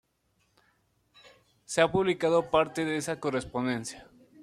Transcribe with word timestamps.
Se 1.63 1.79
ha 1.83 1.91
publicado 1.91 2.49
parte 2.49 2.85
de 2.85 2.97
esta 2.97 3.19
correspondencia. 3.19 4.07